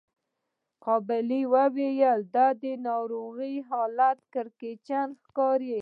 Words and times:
قابلې 0.85 1.41
وويل 1.55 2.19
د 2.35 2.37
دې 2.61 2.73
ناروغې 2.87 3.53
حالت 3.69 4.17
کړکېچن 4.33 5.07
ښکاري. 5.27 5.79